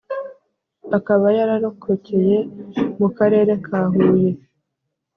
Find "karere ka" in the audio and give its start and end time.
3.17-3.79